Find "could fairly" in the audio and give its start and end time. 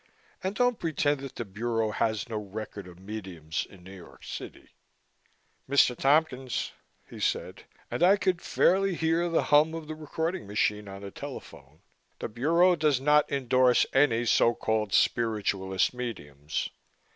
8.17-8.95